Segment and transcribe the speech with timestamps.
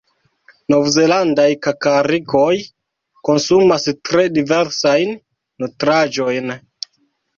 [0.73, 2.55] Novzelandaj kakarikoj
[3.29, 5.15] konsumas tre diversajn
[5.67, 6.55] nutraĵojn.